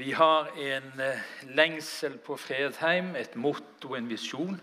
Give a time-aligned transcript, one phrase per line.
[0.00, 4.54] Vi har en eh, lengsel på Fredheim, et motto, en visjon,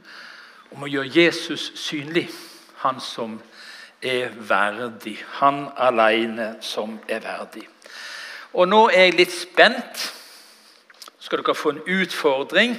[0.74, 2.24] om å gjøre Jesus synlig.
[2.82, 3.36] Han som
[4.02, 5.14] er verdig.
[5.38, 7.68] Han alene som er verdig.
[8.58, 10.08] Og nå er jeg litt spent.
[11.22, 12.74] Skal dere få en utfordring?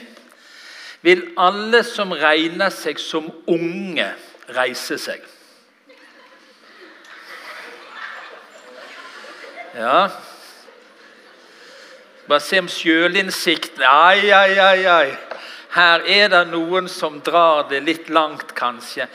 [1.06, 4.08] Vil alle som regner seg som unge,
[4.58, 5.22] reise seg?
[9.78, 10.08] Ja,
[12.28, 15.10] bare se om sjølinnsikten Ai, ai, ai, ai.
[15.72, 19.08] Her er det noen som drar det litt langt, kanskje.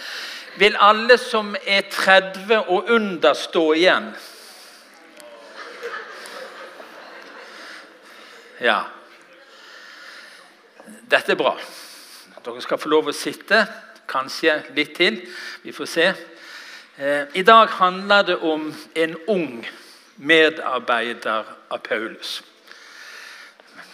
[0.61, 4.11] Vil alle som er 30 og under, stå igjen?
[8.61, 8.83] Ja.
[11.09, 11.55] Dette er bra.
[12.43, 13.65] Dere skal få lov å sitte.
[14.09, 15.23] Kanskje litt til.
[15.65, 16.07] Vi får se.
[16.97, 19.63] Eh, I dag handler det om en ung
[20.21, 22.43] medarbeider av Paulus.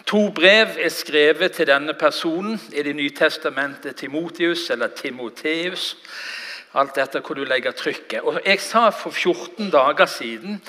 [0.10, 3.96] To brev er skrevet til denne personen i Det nye testamentet.
[3.96, 5.98] Timotius eller Timoteus.
[6.74, 8.22] Alt etter hvor du legger trykket.
[8.22, 10.62] Og Jeg sa for 14 dager siden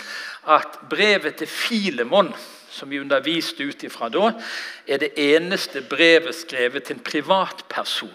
[0.49, 2.35] at brevet til Filemon,
[2.71, 4.33] som vi underviste ut ifra da,
[4.87, 8.13] er det eneste brevet skrevet til en privatperson.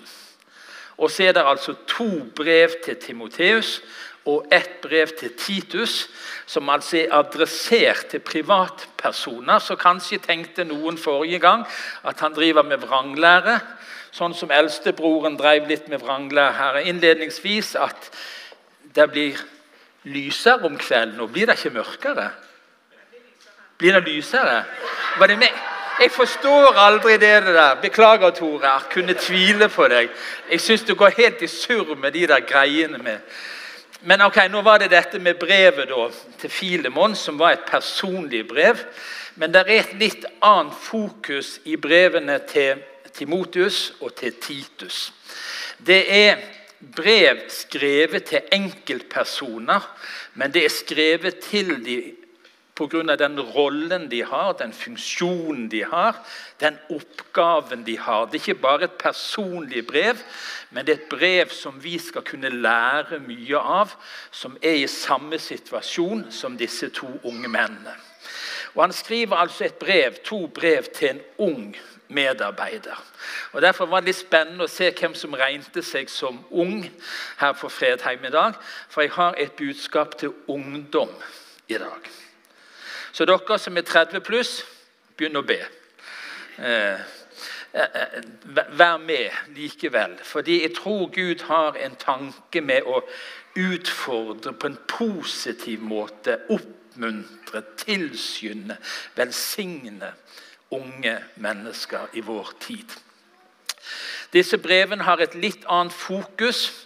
[0.98, 3.82] Og så er det altså to brev til Timoteus
[4.26, 6.08] og ett brev til Titus,
[6.46, 9.60] som altså er adressert til privatpersoner.
[9.60, 11.66] Så kanskje tenkte noen forrige gang
[12.04, 13.60] at han driver med vranglære.
[14.16, 17.76] Sånn som eldstebroren drev litt med vranglære her innledningsvis.
[17.76, 18.10] At
[18.96, 19.46] det blir
[20.10, 21.22] lysere om kvelden.
[21.22, 22.30] Og blir det ikke mørkere?
[23.78, 24.64] Blir det lysere?
[25.20, 25.64] Var det meg?
[26.00, 27.76] Jeg forstår aldri det der.
[27.82, 28.68] Beklager, Tore.
[28.68, 30.10] Jeg kunne tvile på deg.
[30.52, 33.20] Jeg syns du går helt i surr med de der greiene med
[34.06, 38.44] men ok, nå var det dette med brevet da, til Filemon, som var et personlig
[38.48, 38.84] brev.
[39.36, 42.84] Men det er et litt annet fokus i brevene til
[43.16, 45.10] Timotius og til Titus.
[45.78, 46.44] Det er
[46.96, 49.82] brev skrevet til enkeltpersoner,
[50.36, 51.98] men det er skrevet til de
[52.76, 53.16] pga.
[53.16, 56.16] den rollen de har, den funksjonen de har,
[56.60, 58.26] den oppgaven de har.
[58.26, 60.16] Det er ikke bare et personlig brev,
[60.72, 63.96] men det er et brev som vi skal kunne lære mye av,
[64.32, 67.96] som er i samme situasjon som disse to unge mennene.
[68.76, 71.76] Og Han skriver altså et brev, to brev til en ung
[72.08, 73.04] medarbeider.
[73.54, 76.84] Og Derfor var det litt spennende å se hvem som regnet seg som ung
[77.40, 78.54] her på Fredheim i dag.
[78.90, 81.10] For jeg har et budskap til ungdom
[81.68, 82.25] i dag.
[83.16, 84.58] Så dere som er 30 pluss,
[85.16, 85.62] begynn å be.
[86.60, 87.04] Eh,
[87.72, 88.26] eh, eh,
[88.76, 90.18] vær med likevel.
[90.24, 93.00] Fordi jeg tror Gud har en tanke med å
[93.56, 96.42] utfordre på en positiv måte.
[96.52, 98.76] Oppmuntre, tilskynde,
[99.16, 100.12] velsigne
[100.76, 103.00] unge mennesker i vår tid.
[104.34, 106.85] Disse brevene har et litt annet fokus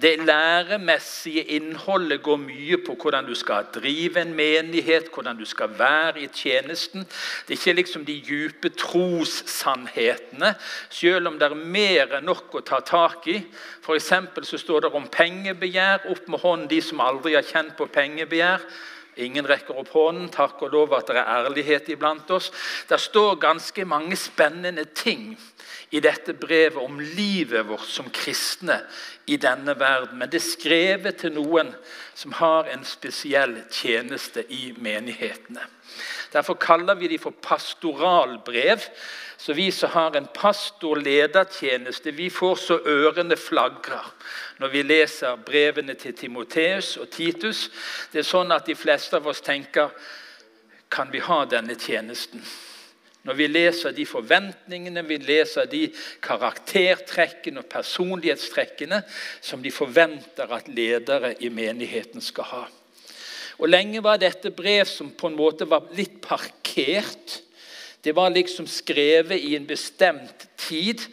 [0.00, 5.74] det læremessige innholdet går mye på hvordan du skal drive en menighet, hvordan du skal
[5.78, 7.04] være i tjenesten.
[7.48, 10.54] Det er ikke liksom de dype trossannhetene,
[10.90, 13.38] selv om det er mer enn nok å ta tak i.
[13.84, 16.08] For så står det om pengebegjær.
[16.08, 18.64] Opp med hånden de som aldri har kjent på pengebegjær.
[19.20, 20.30] Ingen rekker opp hånden.
[20.32, 22.48] Takk og lov at det er ærlighet iblant oss.
[22.88, 25.34] Det står ganske mange spennende ting
[25.92, 28.78] i dette brevet om livet vårt som kristne
[29.28, 30.16] i denne verden.
[30.18, 31.74] Men det er skrevet til noen
[32.16, 35.66] som har en spesiell tjeneste i menighetene.
[36.32, 38.88] Derfor kaller vi de for pastoralbrev.
[39.36, 44.12] Så vi som har en pastor-ledertjeneste, vi får så ørene flagrer
[44.62, 47.66] når vi leser brevene til Timoteus og Titus.
[48.12, 49.90] Det er sånn at de fleste av oss tenker
[50.92, 52.44] Kan vi ha denne tjenesten?
[53.22, 55.84] Når vi leser de forventningene, vi leser de
[56.24, 59.02] karaktertrekkene og personlighetstrekkene
[59.40, 62.64] som de forventer at ledere i menigheten skal ha.
[63.62, 67.38] Og Lenge var dette brev som på en måte var litt parkert.
[68.02, 71.04] Det var liksom skrevet i en bestemt tid.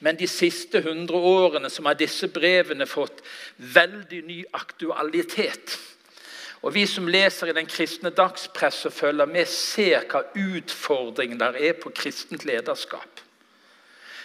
[0.00, 3.20] Men de siste hundre årene som har disse brevene fått
[3.58, 5.74] veldig ny aktualitet.
[6.62, 11.72] Og Vi som leser i den kristne dagspresse, følger med, ser hva utfordringen der er
[11.78, 13.22] på kristent lederskap.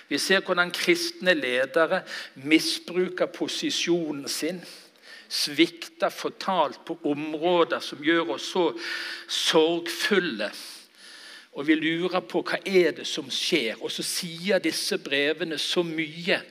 [0.10, 2.02] Vi ser hvordan kristne ledere
[2.36, 4.64] misbruker posisjonen sin.
[5.30, 8.68] Svikter fortalt på områder som gjør oss så
[9.28, 10.52] sorgfulle.
[11.54, 13.78] Og vi lurer på hva er det som skjer.
[13.82, 16.42] Og så sier disse brevene så mye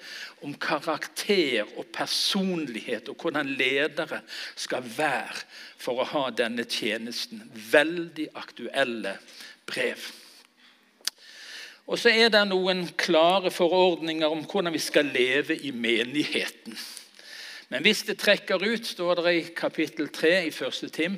[0.43, 4.23] om karakter og personlighet og hvordan ledere
[4.57, 5.45] skal være
[5.81, 7.45] for å ha denne tjenesten.
[7.73, 9.17] Veldig aktuelle
[9.69, 10.11] brev.
[11.87, 16.77] Og så er det noen klare forordninger om hvordan vi skal leve i menigheten.
[17.73, 21.17] Men hvis det trekker ut, står det i kapittel 3 i første Tim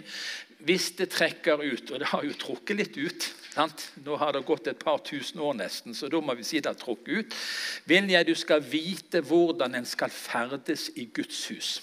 [0.64, 3.88] Hvis det trekker ut, og det har jo trukket litt ut sant?
[4.04, 6.72] Nå har det gått et par tusen år nesten, så da må vi si det
[6.72, 7.34] har trukket ut.
[7.90, 11.74] Vil jeg du skal vite hvordan en skal ferdes i Guds hus.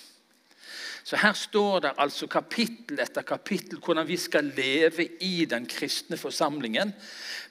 [1.03, 6.17] Så Her står det altså kapittel etter kapittel hvordan vi skal leve i den kristne
[6.17, 6.93] forsamlingen.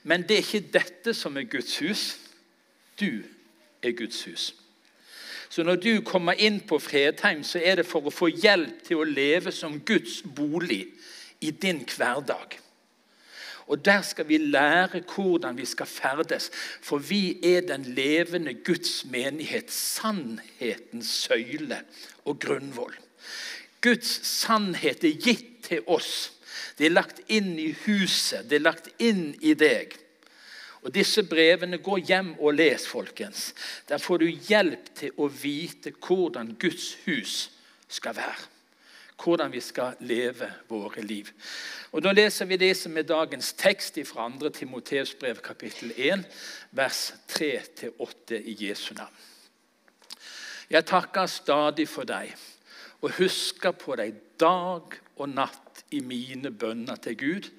[0.03, 2.17] Men det er ikke dette som er Guds hus.
[2.99, 3.23] Du
[3.83, 4.53] er Guds hus.
[5.51, 9.01] Så når du kommer inn på Fredheim, så er det for å få hjelp til
[9.01, 10.85] å leve som Guds bolig
[11.41, 12.59] i din hverdag.
[13.71, 16.51] Og Der skal vi lære hvordan vi skal ferdes,
[16.81, 21.81] for vi er den levende Guds menighet, sannhetens søyle
[22.25, 22.93] og grunnvoll.
[23.81, 26.33] Guds sannhet er gitt til oss.
[26.77, 29.95] Det er lagt inn i huset, det er lagt inn i deg.
[30.81, 33.53] Og Disse brevene, går hjem og les, folkens.
[33.89, 37.51] Der får du hjelp til å vite hvordan Guds hus
[37.87, 38.50] skal være.
[39.23, 41.27] Hvordan vi skal leve våre liv.
[41.91, 44.49] Og Da leser vi det som er dagens tekst fra 2.
[44.49, 46.25] Timoteus brev, kapittel 1,
[46.71, 49.13] vers 3-8 i Jesu navn.
[50.69, 52.31] Jeg takker stadig for deg
[53.01, 57.49] og husker på deg dag og natt i mine bønner til Gud,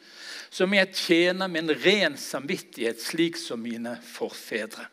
[0.51, 4.87] som jeg tjener med en ren samvittighet, slik som mine forfedre.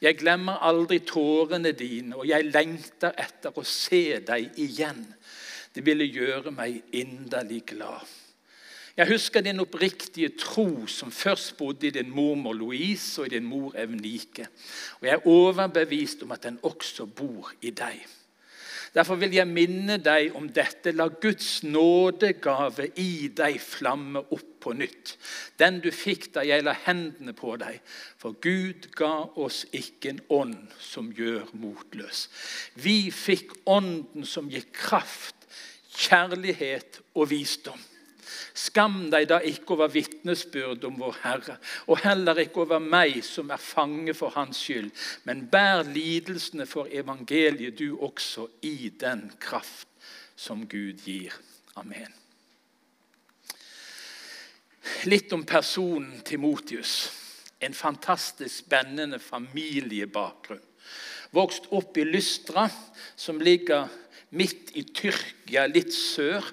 [0.00, 5.04] Jeg glemmer aldri tårene dine, og jeg lengter etter å se deg igjen.
[5.74, 8.06] Det ville gjøre meg inderlig glad.
[8.96, 13.46] Jeg husker din oppriktige tro som først bodde i din mormor Louise og i din
[13.46, 14.48] mor Evnike.
[15.00, 18.02] Og jeg er overbevist om at den også bor i deg.
[18.94, 20.90] Derfor vil jeg minne deg om dette.
[20.92, 25.14] La Guds nådegave i deg flamme opp på nytt.
[25.56, 27.78] Den du fikk da jeg la hendene på deg.
[28.18, 32.26] For Gud ga oss ikke en ånd som gjør motløs.
[32.74, 35.39] Vi fikk ånden som gir kraft,
[36.00, 37.80] kjærlighet og visdom.
[38.54, 41.56] Skam deg da ikke over vitnesbyrd om vår Herre,
[41.86, 44.90] og heller ikke over meg som er fange for Hans skyld,
[45.24, 49.88] men bær lidelsene for evangeliet du også i den kraft
[50.36, 51.34] som Gud gir.
[51.80, 52.10] Amen.
[55.08, 57.10] Litt om personen Timotius.
[57.60, 60.62] En fantastisk spennende familiebakgrunn.
[61.36, 62.64] Vokst opp i Lystra,
[63.16, 63.86] som ligger
[64.30, 66.44] midt i Tyrkia, litt sør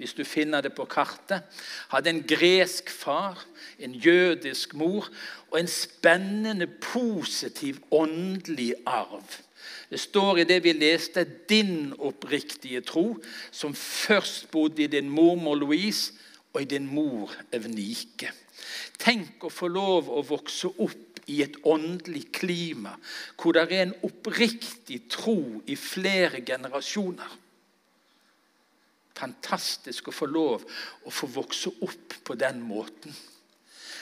[0.00, 1.44] hvis du finner det på kartet.
[1.92, 3.42] Hadde en gresk far,
[3.76, 5.10] en jødisk mor
[5.50, 9.36] og en spennende, positiv åndelig arv.
[9.90, 13.18] Det står i det vi leste, 'din oppriktige tro',
[13.50, 16.12] som først bodde i din mormor Louise
[16.52, 18.32] og i din mor Evnike.
[18.98, 22.96] Tenk å få lov å vokse opp i et åndelig klima
[23.38, 25.38] hvor det er en oppriktig tro
[25.70, 27.38] i flere generasjoner
[29.20, 30.66] fantastisk å få lov
[31.04, 33.14] å få vokse opp på den måten.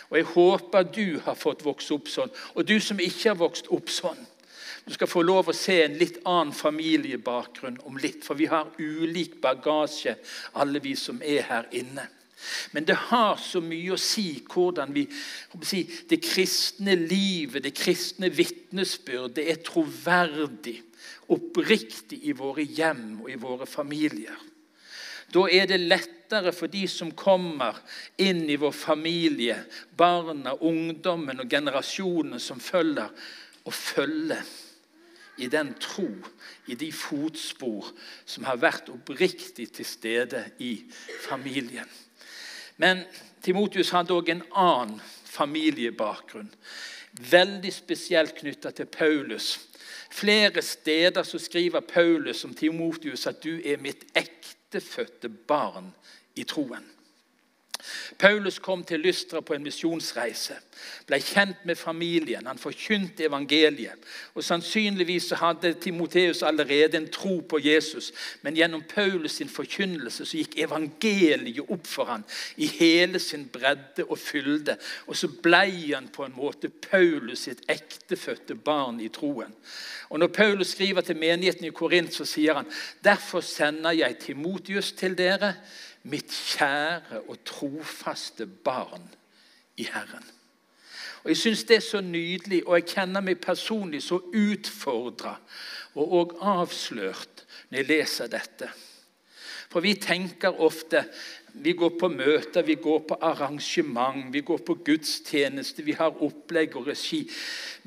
[0.09, 3.69] Og Jeg håper du har fått vokse opp sånn, og du som ikke har vokst
[3.75, 4.21] opp sånn.
[4.87, 8.71] Du skal få lov å se en litt annen familiebakgrunn om litt, for vi har
[8.79, 10.15] ulik bagasje,
[10.57, 12.07] alle vi som er her inne.
[12.73, 15.07] Men det har så mye å si hvordan vi
[15.67, 20.79] si, Det kristne livet, det kristne vitnesbyrd, det er troverdig,
[21.29, 24.39] oppriktig i våre hjem og i våre familier.
[25.29, 27.77] Da er det lettere for de som kommer
[28.17, 29.59] inn i vår familie,
[29.97, 33.13] barna, ungdommen og generasjonene som følger,
[33.69, 34.39] å følge
[35.39, 36.09] i den tro,
[36.67, 37.93] i de fotspor
[38.25, 40.73] som har vært oppriktig til stede i
[41.29, 41.89] familien.
[42.79, 43.05] Men
[43.43, 46.51] Timotius hadde òg en annen familiebakgrunn.
[47.31, 49.57] Veldig spesielt knytta til Paulus.
[50.15, 55.95] Flere steder så skriver Paulus om Timotius at 'du er mitt ekte ektefødte barn
[56.37, 56.85] i troen.
[58.19, 60.57] Paulus kom til Lystra på en misjonsreise,
[61.07, 62.47] ble kjent med familien.
[62.47, 63.99] Han forkynte evangeliet.
[64.35, 70.37] og Sannsynligvis hadde Timoteus allerede en tro på Jesus, men gjennom Paulus sin forkynnelse så
[70.37, 72.25] gikk evangeliet opp for han
[72.57, 74.79] i hele sin bredde og fylde.
[75.07, 79.55] Og så ble han på en måte Paulus sitt ektefødte barn i troen.
[80.09, 82.71] Og Når Paulus skriver til menigheten i Korint, så sier han
[83.05, 85.55] derfor sender jeg Timotius til dere
[86.11, 89.07] mitt kjære og trofaste barn
[89.77, 90.25] i Herren.
[91.25, 95.35] Og Jeg syns det er så nydelig, og jeg kjenner meg personlig så utfordra
[95.99, 98.71] og òg avslørt når jeg leser dette.
[99.69, 101.03] For vi tenker ofte
[101.59, 106.77] vi går på møter, vi går på arrangement, vi går på gudstjeneste, vi har opplegg
[106.77, 107.25] og regi.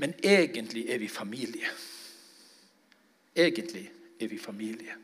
[0.01, 1.69] Men egentlig er vi familie.
[3.35, 3.85] Egentlig
[4.19, 4.97] er vi familie.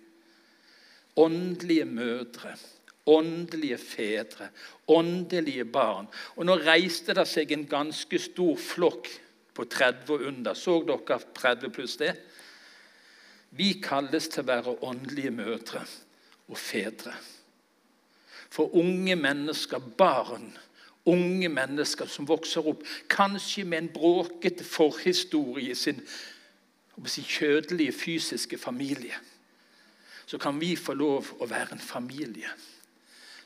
[1.15, 2.57] Åndelige mødre,
[3.07, 4.49] åndelige fedre,
[4.87, 6.07] åndelige barn.
[6.35, 9.09] Og Nå reiste det seg en ganske stor flokk
[9.57, 10.53] på 30 og under.
[10.53, 12.13] Så dere 30 pluss det?
[13.57, 15.83] Vi kalles til å være åndelige mødre
[16.47, 17.15] og fedre.
[18.51, 20.51] For unge mennesker, barn,
[21.07, 26.03] unge mennesker som vokser opp, kanskje med en bråkete forhistorie i sin
[27.05, 29.13] sin kjødelige, fysiske familie,
[30.25, 32.49] så kan vi få lov å være en familie.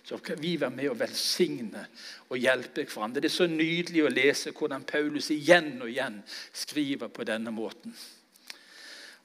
[0.04, 1.86] Så kan vi være med og velsigne
[2.30, 3.22] og hjelpe hverandre.
[3.22, 6.22] Det er så nydelig å lese hvordan Paulus igjen og igjen
[6.54, 7.94] skriver på denne måten.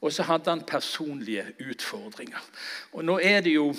[0.04, 2.42] Og så hadde han personlige utfordringer.
[2.92, 3.70] Og nå er det jo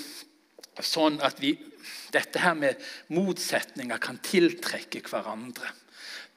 [0.84, 1.54] sånn at vi,
[2.14, 2.82] dette her med
[3.14, 5.70] motsetninger kan tiltrekke hverandre.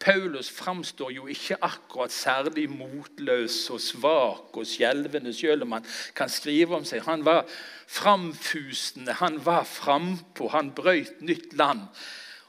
[0.00, 6.32] Paulus framstår jo ikke akkurat særlig motløs og svak og skjelvende, selv om han kan
[6.32, 7.04] skrive om seg.
[7.04, 7.44] Han var
[7.86, 11.84] framfusende, han var frampå, han brøyt nytt land.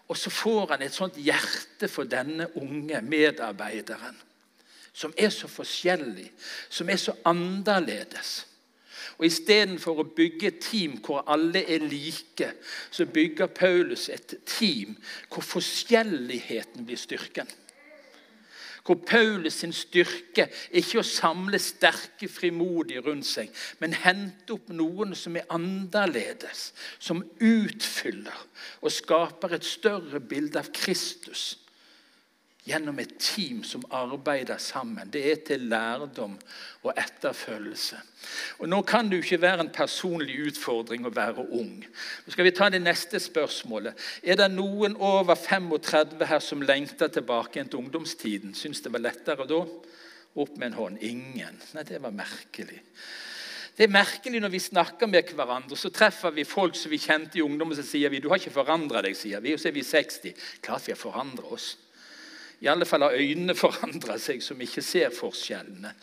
[0.08, 4.20] Og så får han et sånt hjerte for denne unge medarbeideren
[4.94, 6.28] som er så forskjellig,
[6.70, 8.46] som er så annerledes.
[9.18, 12.52] Og Istedenfor å bygge et team hvor alle er like,
[12.92, 14.96] så bygger Paulus et team
[15.32, 17.50] hvor forskjelligheten blir styrken.
[18.82, 24.72] Hvor Paulus sin styrke er ikke å samle sterke frimodige rundt seg, men hente opp
[24.74, 28.48] noen som er annerledes, som utfyller
[28.82, 31.62] og skaper et større bilde av Kristus
[32.68, 35.10] gjennom et team som arbeider sammen.
[35.10, 36.36] Det er til lærdom
[36.84, 37.98] og etterfølgelse.
[38.62, 41.82] Og Nå kan det jo ikke være en personlig utfordring å være ung.
[41.82, 43.98] Nå skal vi ta det neste spørsmålet.
[44.24, 48.54] Er det noen over 35 her som lengter tilbake til ungdomstiden?
[48.54, 49.66] Syns det var lettere da?
[50.32, 51.02] Opp med en hånd.
[51.02, 51.58] Ingen.
[51.74, 52.80] Nei, det var merkelig.
[53.76, 57.40] Det er merkelig når vi snakker med hverandre, så treffer vi folk som vi kjente
[57.40, 59.16] i ungdommen, så sier vi du har ikke forandra deg.
[59.18, 60.36] sier vi, Og så er vi 60.
[60.62, 61.78] Klart vi har forandra oss.
[62.62, 65.94] I alle fall har øynene forandra seg, som ikke ser forskjellene.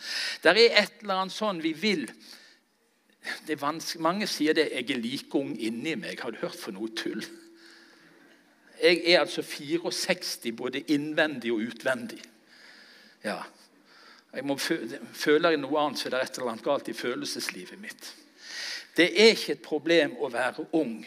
[0.43, 2.09] Det er et eller annet sånn vi vil
[3.99, 6.21] Mange sier det 'jeg er like ung inni meg'.
[6.21, 7.21] Har du hørt for noe tull?
[8.81, 12.21] Jeg er altså 64 både innvendig og utvendig.
[13.23, 13.43] Ja.
[14.33, 17.79] Jeg må Føler jeg noe annet, så det er et eller annet galt i følelseslivet
[17.81, 18.15] mitt.
[18.97, 21.05] Det er ikke et problem å være ung,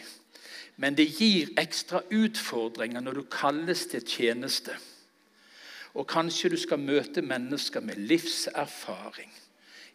[0.77, 4.77] men det gir ekstra utfordringer når du kalles til tjeneste.
[5.93, 9.31] Og kanskje du skal møte mennesker med livserfaring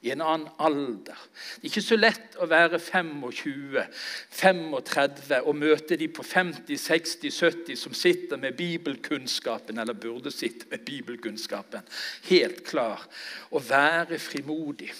[0.00, 1.19] i en annen alder.
[1.57, 3.83] Det er ikke så lett å være 25,
[4.31, 10.71] 35 og møte de på 50, 60, 70 som sitter med bibelkunnskapen, eller burde sitte
[10.71, 11.87] med bibelkunnskapen,
[12.31, 13.02] helt klar.
[13.50, 14.93] Å være frimodig.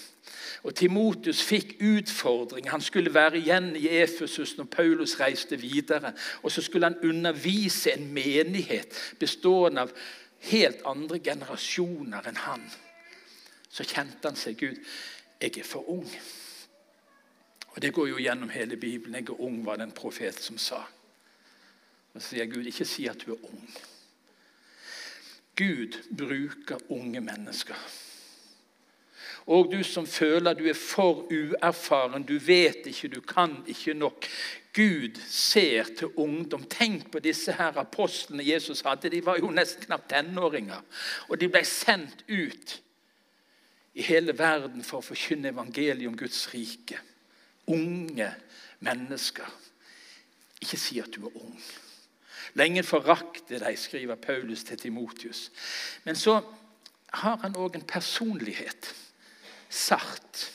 [0.67, 2.67] Og Timotus fikk utfordring.
[2.69, 6.11] Han skulle være igjen i Efesus når Paulus reiste videre.
[6.43, 9.93] Og så skulle han undervise en menighet bestående av
[10.47, 12.63] helt andre generasjoner enn han,
[13.69, 14.79] så kjente han seg Gud.
[15.39, 16.07] Jeg er for ung.
[17.69, 19.15] Og Det går jo gjennom hele Bibelen.
[19.15, 20.81] Jeg er ung, var det en profet som sa.
[22.13, 23.69] Og Så sier Gud, ikke si at du er ung.
[25.55, 27.75] Gud bruker unge mennesker.
[29.49, 34.27] Og du som føler du er for uerfaren, du vet ikke, du kan ikke nok.
[34.75, 36.67] Gud ser til ungdom.
[36.69, 39.09] Tenk på disse her apostlene Jesus hadde.
[39.09, 40.85] De var jo nesten knapt tenåringer.
[41.29, 42.75] Og de ble sendt ut
[43.97, 47.01] i hele verden for å forkynne evangeliet om Guds rike.
[47.73, 48.29] Unge
[48.85, 49.49] mennesker.
[50.61, 51.57] Ikke si at du er ung.
[52.53, 55.49] Lenge forakte de, skriver Paulus til Timotius.
[56.05, 56.39] Men så
[57.17, 58.93] har han òg en personlighet.
[59.69, 60.49] Sart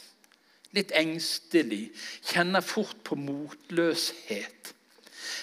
[0.74, 1.88] litt engstelig,
[2.26, 4.74] kjenner fort på motløshet.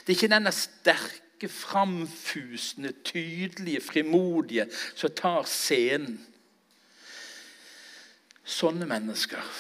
[0.04, 6.20] Det er ikke denne sterke, framfusende, tydelige, frimodige som tar scenen.
[8.52, 9.52] Sånne mennesker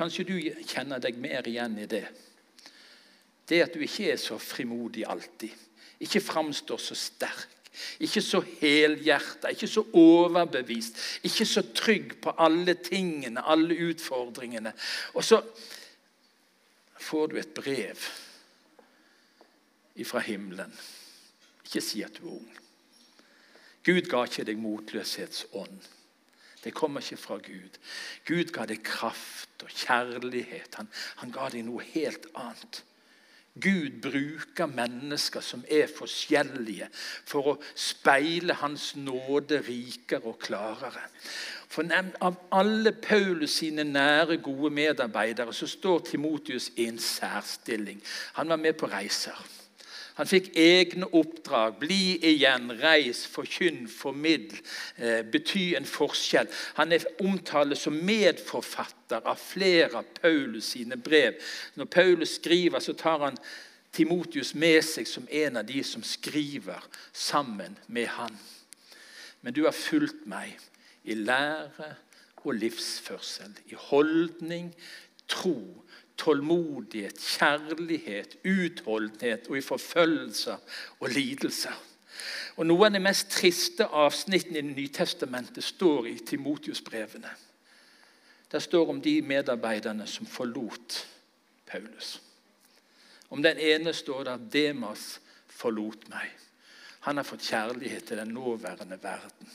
[0.00, 2.06] Kanskje du kjenner deg mer igjen i det.
[3.44, 5.52] Det at du ikke er så frimodig alltid.
[6.00, 7.59] Ikke framstår så sterk.
[8.00, 14.72] Ikke så helhjerta, ikke så overbevist, ikke så trygg på alle tingene, alle utfordringene.
[15.14, 15.42] Og så
[17.00, 18.08] får du et brev
[20.04, 20.72] fra himmelen.
[21.64, 22.52] Ikke si at du er ung.
[23.84, 25.80] Gud ga ikke deg motløshetsånd.
[26.60, 27.78] Det kommer ikke fra Gud.
[28.28, 30.74] Gud ga deg kraft og kjærlighet.
[30.76, 30.88] Han,
[31.22, 32.82] han ga deg noe helt annet.
[33.54, 36.86] Gud bruker mennesker som er forskjellige,
[37.26, 41.02] for å speile Hans nåde rikere og klarere.
[41.70, 41.86] For
[42.20, 48.02] Av alle Paulus sine nære, gode medarbeidere så står Timotius i en særstilling.
[48.38, 49.59] Han var med på reiser.
[50.20, 51.78] Han fikk egne oppdrag.
[51.80, 54.58] Bli igjen, reis, forkynn, formidl.
[55.00, 56.50] Eh, bety en forskjell.
[56.76, 61.40] Han er omtalt som medforfatter av flere av Paulus sine brev.
[61.80, 63.40] Når Paulus skriver, så tar han
[63.96, 66.84] Timotius med seg som en av de som skriver
[67.16, 68.36] sammen med han.
[69.40, 70.52] Men du har fulgt meg
[71.08, 71.94] i lære
[72.44, 74.68] og livsførsel, i holdning,
[75.28, 75.56] tro,
[76.20, 80.56] tålmodighet, kjærlighet, utholdenhet og i forfølgelser
[81.00, 81.76] og lidelser.
[82.56, 87.30] Og Noen av de mest triste avsnittene i Det nye testamentet står i Timotius-brevene.
[88.52, 91.06] Der står om de medarbeiderne som forlot
[91.66, 92.20] Paulus.
[93.30, 96.28] Om den ene står at Demas forlot meg.
[97.06, 99.50] Han har fått kjærlighet til den nåværende verden.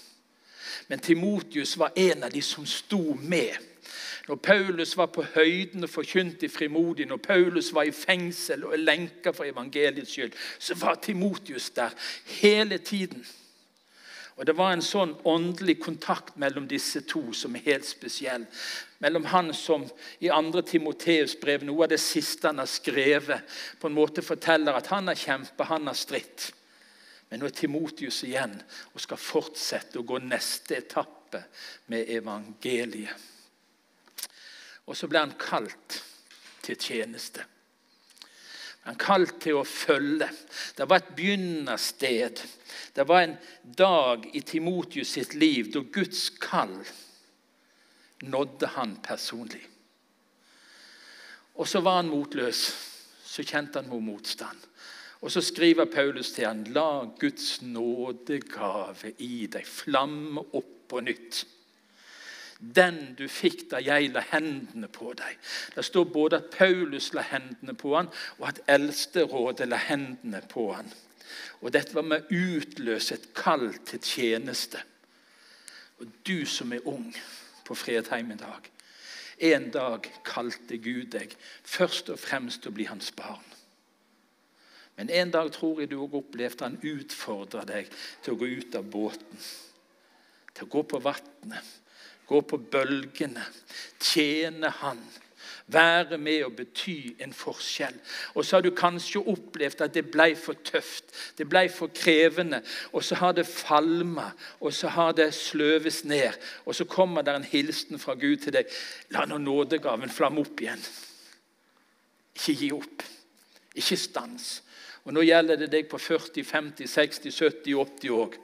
[0.88, 3.75] Men Timotius var en av de som sto med
[4.28, 9.30] når Paulus var på høyden og forkynte frimodig, når Paulus var i fengsel og lenka
[9.32, 11.94] for evangeliets skyld, så var Timotius der
[12.42, 13.26] hele tiden.
[14.36, 18.44] Og Det var en sånn åndelig kontakt mellom disse to som er helt spesiell.
[19.00, 19.86] Mellom han som
[20.20, 23.46] i andre Timoteus brev, noe av det siste han har skrevet,
[23.80, 26.50] på en måte forteller at han har kjempet, han har stritt.
[27.30, 28.58] Men nå er Timotius igjen
[28.92, 31.46] og skal fortsette å gå neste etappe
[31.88, 33.32] med evangeliet.
[34.86, 36.00] Og så ble han kalt
[36.66, 37.46] til tjeneste.
[38.86, 40.28] Han kalt til å følge.
[40.78, 42.42] Det var et begynnende sted.
[42.94, 46.78] Det var en dag i Timotius sitt liv da Guds kall
[48.26, 49.64] nådde han personlig.
[51.56, 52.68] Og så var han motløs.
[53.26, 54.62] Så kjente han mot motstand.
[55.26, 61.42] Og så skriver Paulus til han, La Guds nådegave i deg flamme opp på nytt
[62.74, 65.38] den du fikk da jeg la hendene på deg.
[65.76, 70.72] Det står både at Paulus la hendene på han, og at Eldsterådet la hendene på
[70.74, 70.90] han.
[71.62, 74.82] Og Dette var med å utløse et kall til tjeneste.
[76.00, 77.10] Og du som er ung
[77.66, 78.72] på Fredheim i dag
[79.40, 83.44] En dag kalte Gud deg først og fremst å bli hans barn.
[84.96, 87.90] Men en dag tror jeg du òg opplevde han utfordra deg
[88.24, 89.42] til å gå ut av båten.
[90.56, 91.74] Til å gå på vannet
[92.28, 93.46] gå på bølgene,
[94.02, 95.04] tjene Han.
[95.68, 97.96] Være med og bety en forskjell.
[98.38, 101.10] Og så har du kanskje opplevd at det ble for tøft,
[101.40, 102.60] det ble for krevende.
[102.94, 104.28] Og så har det falma,
[104.60, 106.38] og så har det sløves ned.
[106.66, 108.70] Og så kommer det en hilsen fra Gud til deg.
[109.10, 110.86] La nå nådegaven flamme opp igjen.
[112.36, 113.08] Ikke gi opp.
[113.76, 114.60] Ikke stans.
[115.06, 118.38] Og Nå gjelder det deg på 40, 50, 60, 70, 80 år.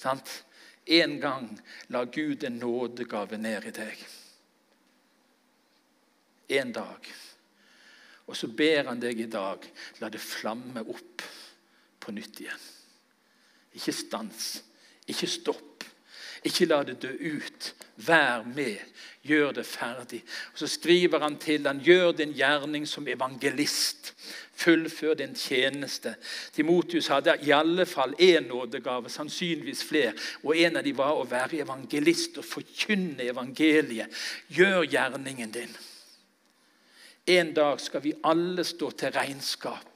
[0.00, 0.32] Sant?
[0.84, 1.48] En gang
[1.94, 4.06] la Gud en nådegave ned i deg.
[6.58, 7.12] En dag.
[8.26, 9.64] Og så ber han deg i dag
[10.00, 11.24] la det flamme opp
[12.02, 12.66] på nytt igjen.
[13.72, 14.48] Ikke stans,
[15.08, 15.86] ikke stopp.
[16.42, 17.68] Ikke la det dø ut.
[18.06, 18.76] Vær med.
[19.22, 20.22] Gjør det ferdig.
[20.52, 24.14] Og Så skriver han til han, gjør din gjerning som evangelist.
[24.54, 26.14] Fullfør din tjeneste.
[26.52, 30.12] Timotius hadde i alle fall én nådegave, sannsynligvis flere.
[30.42, 34.10] Og en av dem var å være evangelist og forkynne evangeliet.
[34.48, 35.76] Gjør gjerningen din.
[37.26, 39.91] En dag skal vi alle stå til regnskap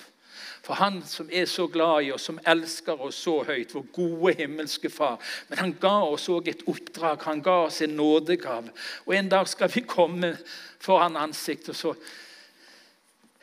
[0.66, 4.32] for Han som er så glad i oss, som elsker oss så høyt, vår gode
[4.34, 5.20] himmelske Far.
[5.48, 8.72] Men han ga oss òg et oppdrag, han ga oss en nådegave.
[9.06, 10.32] Og en dag skal vi komme
[10.82, 11.94] foran ansiktet, og så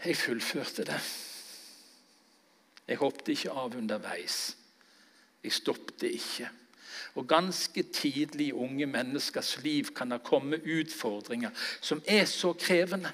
[0.04, 1.00] Jeg fullførte det.
[2.88, 4.58] Jeg hoppet ikke av underveis.
[5.44, 6.50] Jeg stoppet ikke.
[7.16, 13.14] Og Ganske tidlig i unge menneskers liv kan det komme utfordringer som er så krevende.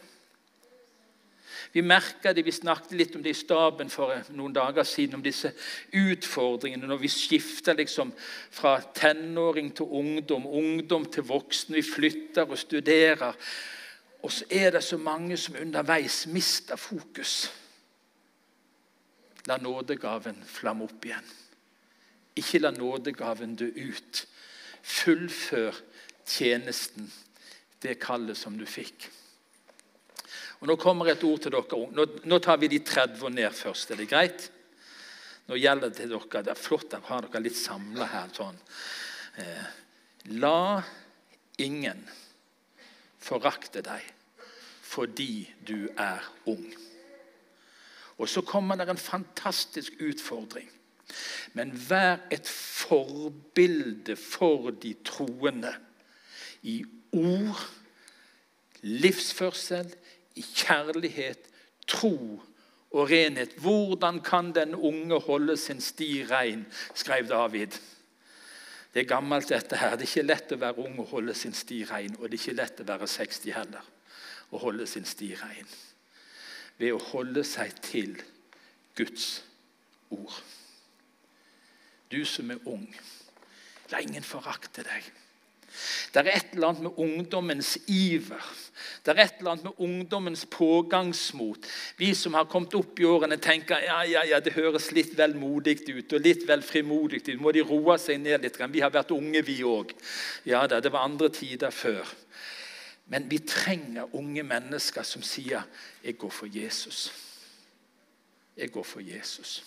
[1.72, 5.26] Vi merka det, vi snakket litt om det i staben for noen dager siden, om
[5.26, 5.52] disse
[5.94, 8.14] utfordringene når vi skifter liksom
[8.52, 11.78] fra tenåring til ungdom, ungdom til voksen.
[11.78, 13.38] Vi flytter og studerer.
[14.26, 17.52] Og så er det så mange som underveis mister fokus.
[19.48, 21.30] La nådegaven flamme opp igjen.
[22.36, 24.26] Ikke la nådegaven dø ut.
[24.82, 25.78] Fullfør
[26.26, 27.12] tjenesten,
[27.84, 29.10] det kallet som du fikk.
[30.60, 31.82] Og Nå kommer et ord til dere.
[31.96, 33.92] Nå, nå tar vi de 30 og ned først.
[33.92, 34.50] Er det greit?
[35.48, 36.44] Nå gjelder det til dere.
[36.44, 38.34] Det er flott å ha dere litt samla her.
[38.36, 38.60] sånn.
[39.40, 39.70] Eh,
[40.42, 40.84] la
[41.60, 42.04] ingen
[43.20, 44.16] forakte deg
[44.90, 46.66] fordi du er ung.
[48.18, 50.68] Og så kommer det en fantastisk utfordring.
[51.54, 55.72] Men vær et forbilde for de troende
[56.66, 56.82] i
[57.14, 57.62] ord,
[58.82, 59.94] livsførsel,
[60.44, 61.50] kjærlighet,
[61.88, 62.42] tro
[62.92, 63.54] og renhet.
[63.58, 67.80] Hvordan kan den unge holde sin sti rein, skrev David.
[68.94, 69.96] Det er gammelt, dette her.
[69.96, 72.16] Det er ikke lett å være ung og holde sin sti rein.
[72.18, 73.96] Og det er ikke lett å være 60 heller
[74.50, 75.68] og holde sin sti rein.
[76.80, 78.16] Ved å holde seg til
[78.98, 79.44] Guds
[80.10, 80.40] ord.
[82.10, 82.88] Du som er ung,
[83.92, 85.06] la ingen forakte deg.
[86.14, 88.46] Det er et eller annet med ungdommens iver.
[89.06, 91.68] Det er et eller annet med ungdommens pågangsmot.
[91.98, 95.36] Vi som har kommet opp i årene, tenker ja, ja, ja, det høres litt vel
[95.40, 97.34] modig ut og litt vel frimodig ut.
[97.42, 98.60] Må de roe seg ned litt?
[98.60, 99.96] Vi har vært unge, vi òg.
[100.50, 102.06] Ja da, det var andre tider før.
[103.10, 105.64] Men vi trenger unge mennesker som sier
[106.04, 107.12] 'Jeg går for Jesus'.
[108.58, 109.64] Jeg går for Jesus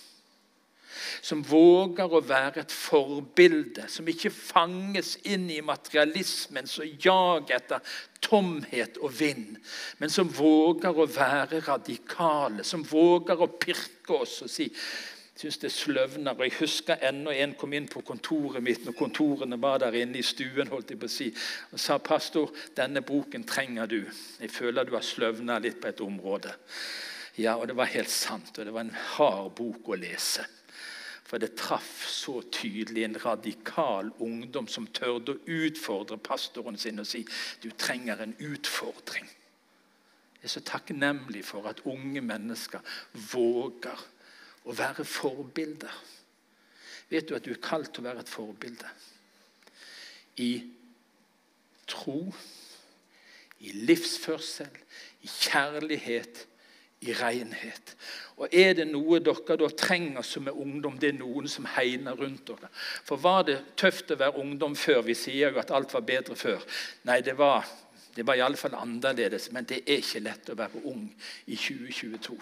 [1.20, 7.80] som våger å være et forbilde, som ikke fanges inn i materialismen som jag etter
[8.22, 9.56] tomhet og vind,
[9.98, 14.70] men som våger å være radikale, som våger å pirke oss og si
[15.42, 16.34] syns det sløvner.
[16.34, 20.20] og Jeg husker ennå en kom inn på kontoret mitt når kontorene var der inne
[20.20, 21.30] i stuen holdt jeg på å si,
[21.72, 24.00] og sa pastor, denne boken trenger du.
[24.40, 26.54] Jeg føler du har sløvna litt på et område.
[27.40, 30.44] Ja, og Det var helt sant, og det var en hard bok å lese.
[31.32, 37.08] For det traff så tydelig en radikal ungdom som tørde å utfordre pastoren sin og
[37.08, 37.22] si
[37.62, 39.30] du trenger en utfordring.
[40.42, 42.84] Jeg er så takknemlig for at unge mennesker
[43.32, 44.04] våger
[44.68, 45.96] å være forbilder.
[47.08, 48.92] Vet du at du er kalt til å være et forbilde?
[50.36, 50.52] I
[51.88, 52.26] tro,
[53.64, 54.82] i livsførsel,
[55.24, 56.44] i kjærlighet,
[57.02, 57.94] i renhet.
[58.36, 62.16] Og Er det noe dere da trenger som er ungdom, det er noen som hegner
[62.18, 62.70] rundt dere.
[63.04, 65.02] For var det tøft å være ungdom før?
[65.06, 66.64] Vi sier jo at alt var bedre før.
[67.08, 67.66] Nei, det var,
[68.16, 69.50] det var iallfall annerledes.
[69.52, 71.04] Men det er ikke lett å være ung
[71.46, 72.38] i 2022.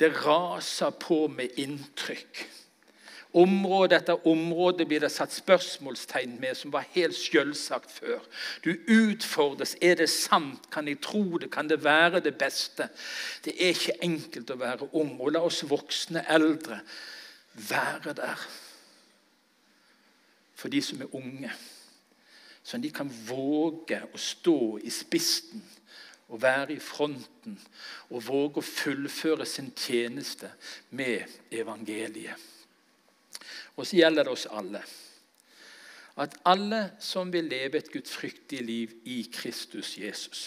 [0.00, 2.44] Det raser på med inntrykk.
[3.34, 8.22] Område etter område blir det satt spørsmålstegn med, som var helt selvsagt før.
[8.62, 9.74] Du utfordres.
[9.82, 10.68] Er det sant?
[10.70, 11.50] Kan jeg tro det?
[11.50, 12.88] Kan det være det beste?
[13.44, 15.16] Det er ikke enkelt å være ung.
[15.18, 16.78] Og la oss voksne eldre
[17.54, 18.46] være der
[20.64, 21.50] for de som er unge.
[22.64, 25.60] Sånn de kan våge å stå i spissen
[26.32, 27.58] og være i fronten
[28.08, 30.48] og våge å fullføre sin tjeneste
[30.96, 32.53] med evangeliet.
[33.76, 34.82] Og så gjelder det oss alle.
[36.22, 40.46] At alle som vil leve et gudfryktig liv i Kristus Jesus,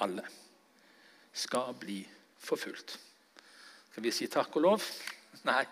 [0.00, 0.24] alle,
[1.32, 2.00] skal bli
[2.40, 2.96] forfulgt.
[3.90, 4.86] Skal vi si takk og lov?
[5.44, 5.64] Nei,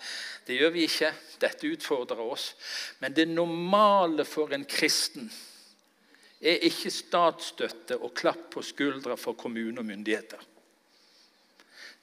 [0.47, 1.13] det gjør vi ikke.
[1.41, 2.51] Dette utfordrer oss.
[3.01, 5.31] Men det normale for en kristen
[6.41, 10.41] er ikke statsstøtte og klapp på skuldra for kommune og myndigheter.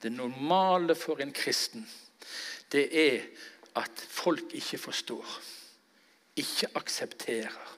[0.01, 1.85] Det normale for en kristen
[2.71, 3.21] det er
[3.77, 5.37] at folk ikke forstår,
[6.35, 7.77] ikke aksepterer,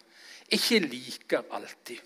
[0.52, 2.00] ikke liker alltid.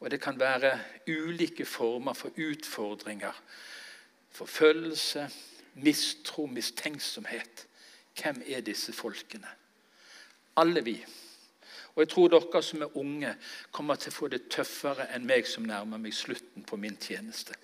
[0.00, 3.42] Og det kan være ulike former for utfordringer.
[4.30, 5.30] Forfølgelse,
[5.74, 7.66] mistro, mistenksomhet.
[8.22, 9.48] Hvem er disse folkene?
[10.56, 11.06] Alle vi.
[11.94, 13.36] Og jeg tror dere som er unge,
[13.72, 17.54] kommer til å få det tøffere enn meg som nærmer meg slutten på min tjeneste.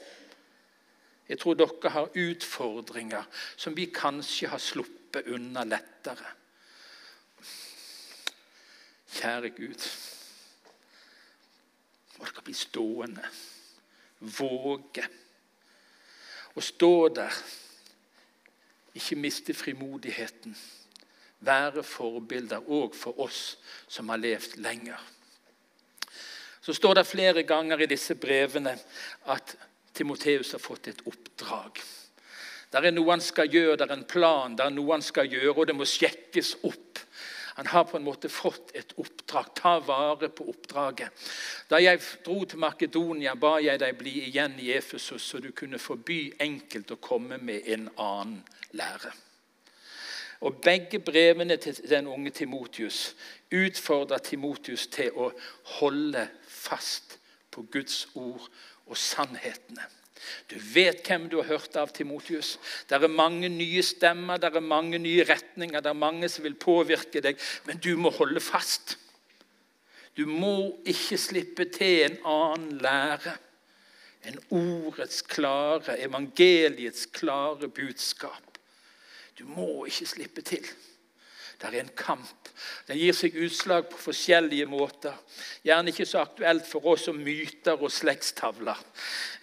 [1.31, 6.33] Jeg tror dere har utfordringer som vi kanskje har sluppet unna lettere.
[9.15, 9.87] Kjære Gud,
[12.19, 13.31] må dere bli stående,
[14.19, 15.07] våge
[16.59, 17.41] å stå der.
[18.99, 20.57] Ikke miste frimodigheten.
[21.47, 23.55] Være forbilder òg for oss
[23.89, 24.99] som har levd lenger.
[26.61, 28.75] Så står det flere ganger i disse brevene
[29.31, 29.55] at
[29.95, 31.81] Timoteus har fått et oppdrag.
[32.71, 35.27] Det er noe han skal gjøre, det er en plan, det er noe han skal
[35.31, 37.01] gjøre, og det må sjekkes opp.
[37.61, 39.51] Han har på en måte fått et oppdrag.
[39.59, 41.11] Ta vare på oppdraget.
[41.69, 45.83] Da jeg dro til Makedonia, ba jeg deg bli igjen i Efesus, så du kunne
[45.83, 48.39] forby enkelt å komme med en annen
[48.79, 49.13] lære.
[50.41, 53.15] Og Begge brevene til den unge Timotius
[53.53, 55.29] utfordrer Timotius til å
[55.83, 57.19] holde fast
[57.51, 58.47] på Guds ord
[58.91, 59.87] og sannhetene.
[60.51, 62.57] Du vet hvem du har hørt av, Timotius.
[62.89, 66.59] Det er mange nye stemmer, det er mange nye retninger, det er mange som vil
[66.61, 68.99] påvirke deg, men du må holde fast.
[70.19, 73.37] Du må ikke slippe til en annen lære
[74.29, 78.59] enn ordets klare, evangeliets klare budskap.
[79.39, 80.67] Du må ikke slippe til.
[81.61, 82.49] Det er en kamp.
[82.89, 85.17] Den gir seg utslag på forskjellige måter.
[85.65, 88.79] Gjerne ikke så aktuelt for oss som myter og slektstavler.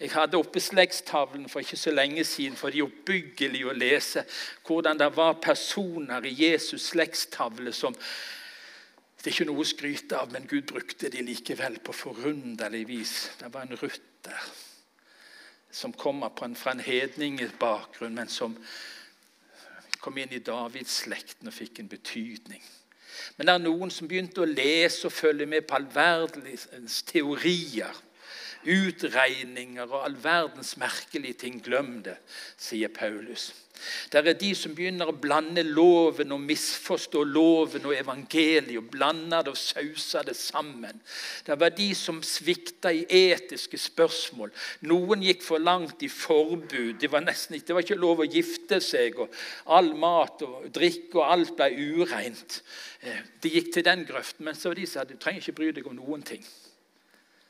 [0.02, 4.26] Jeg hadde oppe slektstavlen for ikke så lenge siden, for det er oppbyggelig å lese
[4.66, 7.96] hvordan det var personer i Jesus' slektstavle som
[9.18, 13.14] Det er ikke noe å skryte av, men Gud brukte de likevel på forunderlig vis.
[13.40, 14.46] Det var en Ruth der
[15.72, 18.56] som kommer fra en hedningebakgrunn, men som
[20.08, 22.62] kom inn i Davids-slekten og fikk en betydning.
[23.36, 27.92] Men det er noen som begynte å lese og følge med på all verdens teorier.
[28.68, 31.60] Utregninger og all verdens merkelige ting.
[31.64, 32.16] Glem det,
[32.56, 33.50] sier Paulus.
[34.12, 38.78] Det er de som begynner å blande loven og misforstå loven og evangeliet.
[38.80, 41.02] og Blande det og sause det sammen.
[41.46, 44.54] Det var de som svikta i etiske spørsmål.
[44.90, 46.98] Noen gikk for langt i forbud.
[47.02, 49.20] Det var nesten ikke, det var ikke lov å gifte seg.
[49.20, 49.34] og
[49.78, 52.62] All mat og drikke og alt ble ureint.
[53.02, 54.46] Eh, de gikk til den grøften.
[54.46, 56.46] Men så var de sa du trenger ikke bry deg om noen ting.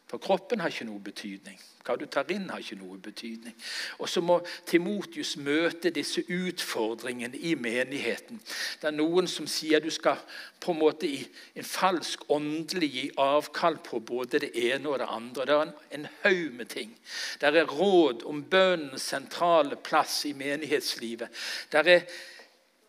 [0.08, 1.58] For kroppen har ikke noe betydning.
[1.84, 3.56] Hva du tar inn, har ikke noe betydning.
[4.00, 8.40] Og så må Timotius møte disse utfordringene i menigheten.
[8.82, 10.20] Det er noen som sier du skal
[10.64, 11.22] på en måte i
[11.60, 15.48] en falsk åndelig gi avkall på både det ene og det andre.
[15.48, 16.94] Det er en, en haug med ting.
[17.40, 21.44] Det er råd om bønnens sentrale plass i menighetslivet.
[21.72, 22.08] Det er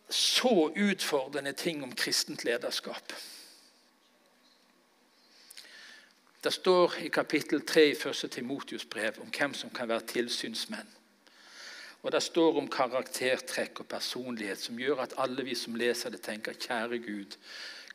[0.09, 3.13] så utfordrende ting om kristent lederskap.
[6.43, 8.31] Det står i kapittel 3 i 1.
[8.31, 10.95] Timotius brev om hvem som kan være tilsynsmenn.
[12.01, 16.21] Og Det står om karaktertrekk og personlighet som gjør at alle vi som leser det,
[16.23, 17.35] tenker kjære Gud,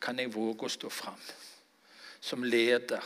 [0.01, 1.21] kan jeg våge å stå fram
[2.25, 3.03] som leder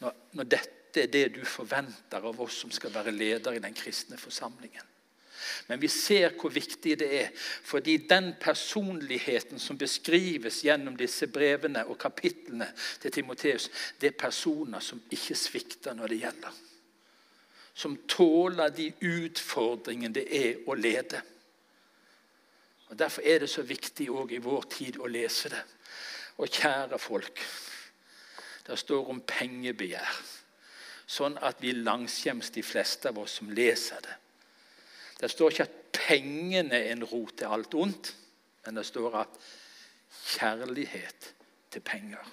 [0.00, 3.74] når, når dette er det du forventer av oss som skal være leder i den
[3.74, 4.91] kristne forsamlingen.
[5.68, 7.30] Men vi ser hvor viktig det er,
[7.64, 12.68] fordi den personligheten som beskrives gjennom disse brevene og kapitlene
[13.02, 16.62] til Timoteus, det er personer som ikke svikter når det gjelder.
[17.74, 21.22] Som tåler de utfordringene det er å lede.
[22.92, 25.62] Og Derfor er det så viktig òg i vår tid å lese det.
[26.36, 27.40] Og kjære folk,
[28.66, 30.18] det står om pengebegjær.
[31.08, 34.18] Sånn at vi langskjems, de fleste av oss som leser det,
[35.22, 38.08] det står ikke at pengene er en rot til alt ondt,
[38.66, 39.36] men det står at
[40.34, 41.28] kjærlighet
[41.70, 42.32] til penger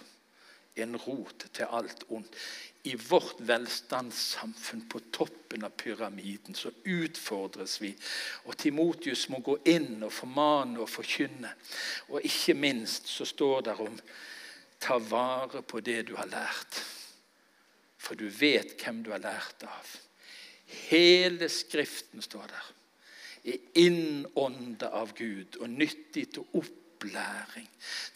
[0.74, 2.34] er en rot til alt ondt.
[2.84, 7.92] I vårt velstandssamfunn på toppen av pyramiden så utfordres vi.
[8.48, 11.52] Og Timotius må gå inn og formane og forkynne.
[12.10, 14.00] Og ikke minst så står det om
[14.80, 16.82] ta vare på det du har lært.
[18.00, 19.96] For du vet hvem du har lært av.
[20.88, 22.76] Hele Skriften står der
[23.46, 27.70] er innånda av Gud og nyttig til opplæring,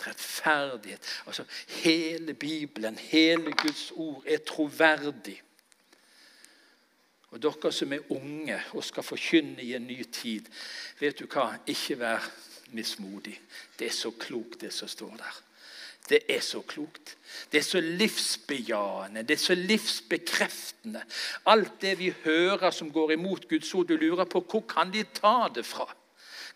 [0.08, 1.08] rettferdighet.
[1.28, 5.42] Altså, hele Bibelen, hele Guds ord, er troverdig.
[7.34, 10.50] Og dere som er unge og skal forkynne i en ny tid,
[11.00, 11.56] vet du hva?
[11.68, 12.28] Ikke vær
[12.74, 13.40] mismodig.
[13.80, 15.42] Det er så klokt, det som står der.
[16.10, 17.16] Det er så klokt.
[17.52, 21.02] Det er så livsbejaende, det er så livsbekreftende.
[21.46, 25.04] Alt det vi hører som går imot Guds ord, du lurer på hvor kan de
[25.04, 25.88] ta det fra?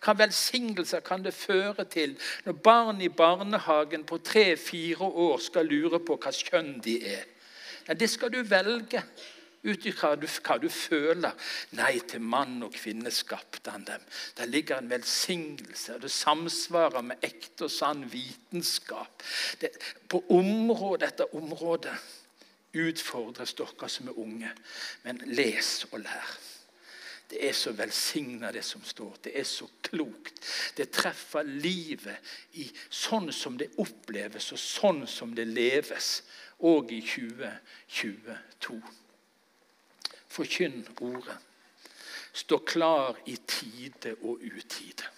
[0.04, 5.98] Hva velsignelser kan det føre til når barn i barnehagen på tre-fire år skal lure
[5.98, 7.24] på hva kjønn de er?
[7.88, 9.02] Ja, det skal du velge
[9.62, 11.34] ut i hva du føler.
[11.78, 14.04] Nei, til mann og kvinne skapte han dem.
[14.38, 15.94] Der ligger en velsignelse.
[15.94, 19.22] og Det samsvarer med ekte og sann vitenskap.
[19.60, 19.70] Det,
[20.08, 21.94] på område etter område
[22.78, 24.52] utfordres dere som er unge.
[25.04, 26.38] Men les og lær.
[27.28, 29.18] Det er så velsigna, det som står.
[29.24, 30.40] Det er så klokt.
[30.76, 32.16] Det treffer livet
[32.56, 36.22] i sånn som det oppleves, og sånn som det leves,
[36.64, 38.80] òg i 2022.
[40.38, 41.36] Forkynn ordet.
[42.32, 45.08] Stå klar i tide og utide.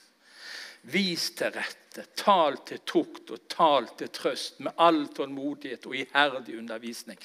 [0.89, 6.57] Vis til rette, tal til tukt og tal til trøst med all tålmodighet og iherdig
[6.57, 7.19] undervisning.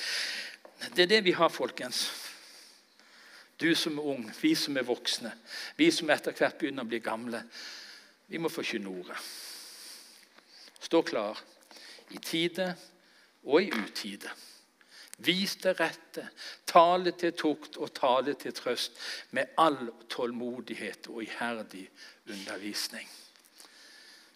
[0.92, 2.10] Det er det vi har, folkens.
[3.56, 5.32] Du som er ung, vi som er voksne,
[5.80, 7.40] vi som etter hvert begynner å bli gamle.
[8.28, 9.22] Vi må forkynne ordet.
[10.84, 11.40] Stå klar
[12.12, 12.74] i tide
[13.46, 14.34] og i utide.
[15.18, 16.28] Vis det rette,
[16.68, 18.98] tale til tukt og tale til trøst
[19.32, 19.78] med all
[20.12, 21.86] tålmodighet og iherdig
[22.28, 23.08] undervisning.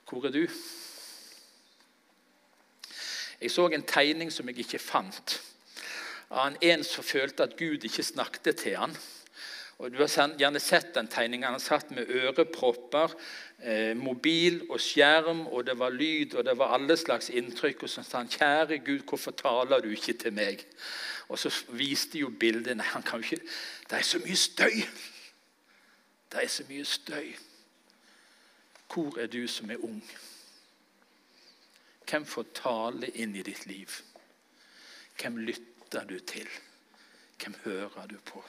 [0.09, 0.47] Hvor er du?
[3.41, 5.41] Jeg så en tegning som jeg ikke fant,
[6.29, 8.95] av en som følte at Gud ikke snakket til han.
[9.79, 11.53] Og Du har gjerne sett den tegningen.
[11.53, 13.13] Han satt med ørepropper,
[13.63, 17.83] eh, mobil og skjerm, og det var lyd og det var alle slags inntrykk.
[17.83, 20.65] Og så sa han, 'Kjære Gud, hvorfor taler du ikke til meg?'
[21.29, 23.45] Og så viste jo bildet Nei, han kan jo ikke
[23.89, 24.83] Det er så mye støy!
[26.31, 27.35] Det er så mye støy.
[28.93, 30.03] Hvor er du som er ung?
[32.09, 33.87] Hvem får tale inn i ditt liv?
[35.21, 36.47] Hvem lytter du til?
[37.37, 38.43] Hvem hører du på?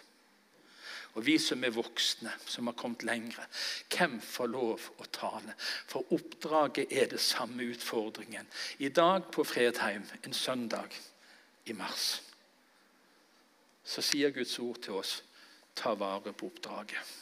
[1.15, 3.47] Og vi som er voksne, som har kommet lengre,
[3.91, 5.57] hvem får lov å tale?
[5.61, 8.47] For oppdraget er det samme utfordringen.
[8.79, 10.95] I dag på Fredheim, en søndag
[11.67, 12.21] i mars,
[13.85, 15.17] så sier Guds ord til oss
[15.75, 17.17] ta vare på oppdraget.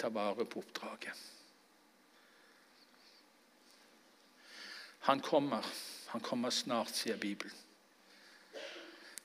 [0.00, 1.28] Ta vare på oppdraget.
[5.02, 5.66] Han kommer.
[6.06, 7.56] Han kommer snart, sier Bibelen.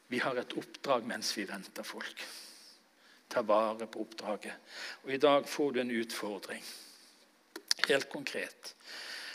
[0.07, 2.23] Vi har et oppdrag mens vi venter folk.
[3.29, 4.53] Ta vare på oppdraget.
[5.03, 6.63] Og I dag får du en utfordring.
[7.87, 8.75] Helt konkret.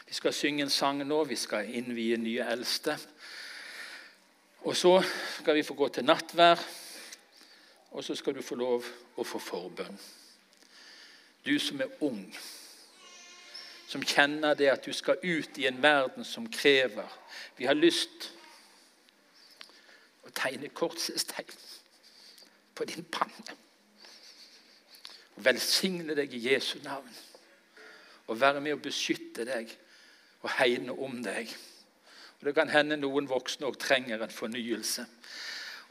[0.07, 1.25] Vi skal synge en sang nå.
[1.25, 2.99] Vi skal innvie nye eldste.
[4.63, 5.03] Og så
[5.41, 6.59] skal vi få gå til nattvær,
[7.91, 9.99] og så skal du få lov å få forbønn.
[11.43, 12.21] Du som er ung,
[13.89, 17.09] som kjenner det at du skal ut i en verden som krever
[17.59, 18.31] Vi har lyst
[20.23, 21.59] å tegne korsets tegn
[22.75, 23.59] på din panne.
[25.37, 27.13] Velsigne deg i Jesu navn.
[28.29, 29.71] Og være med å beskytte deg
[30.43, 31.51] og hegne om deg.
[32.41, 35.07] Og Det kan hende noen voksne òg trenger en fornyelse.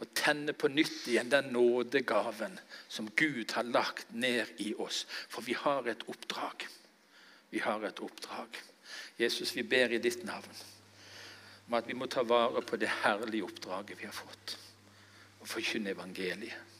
[0.02, 2.58] Og tenne på nytt igjen den nådegaven
[2.90, 5.06] som Gud har lagt ned i oss.
[5.30, 6.66] For vi har et oppdrag.
[7.52, 8.58] Vi har et oppdrag.
[9.20, 10.62] Jesus, vi ber i ditt navn
[11.68, 14.58] om at vi må ta vare på det herlige oppdraget vi har fått.
[15.40, 16.71] Og forkynne evangeliet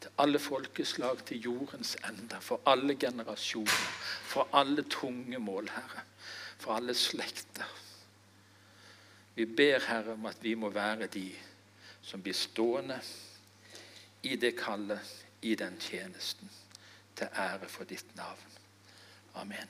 [0.00, 3.84] til alle folkeslag, til jordens ende, for alle generasjoner,
[4.24, 6.04] for alle tunge mål, Herre,
[6.58, 7.68] for alle slekter.
[9.34, 11.32] Vi ber, Herre, om at vi må være de
[12.02, 13.00] som blir stående
[14.22, 16.50] i det kallet, i den tjenesten,
[17.16, 18.58] til ære for ditt navn.
[19.34, 19.68] Amen.